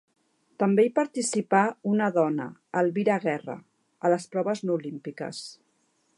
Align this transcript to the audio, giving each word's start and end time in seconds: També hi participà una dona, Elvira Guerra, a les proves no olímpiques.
També 0.61 0.85
hi 0.87 0.91
participà 0.99 1.59
una 1.91 2.07
dona, 2.17 2.47
Elvira 2.83 3.19
Guerra, 3.27 3.59
a 4.09 4.13
les 4.17 4.27
proves 4.35 4.67
no 4.69 4.81
olímpiques. 4.83 5.45